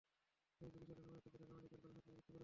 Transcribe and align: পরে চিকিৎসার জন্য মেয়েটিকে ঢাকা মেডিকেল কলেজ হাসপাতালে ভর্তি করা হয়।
পরে 0.57 0.69
চিকিৎসার 0.73 0.87
জন্য 0.99 1.09
মেয়েটিকে 1.11 1.37
ঢাকা 1.41 1.53
মেডিকেল 1.57 1.79
কলেজ 1.83 1.95
হাসপাতালে 1.97 2.13
ভর্তি 2.17 2.27
করা 2.29 2.35
হয়। 2.37 2.39